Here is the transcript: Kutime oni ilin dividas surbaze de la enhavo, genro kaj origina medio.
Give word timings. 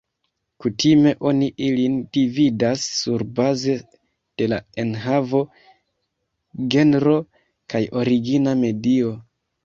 Kutime 0.63 1.09
oni 1.31 1.47
ilin 1.65 1.97
dividas 2.15 2.85
surbaze 3.01 3.75
de 4.41 4.47
la 4.53 4.57
enhavo, 4.85 5.41
genro 6.77 7.13
kaj 7.75 7.83
origina 8.05 8.55
medio. 8.63 9.13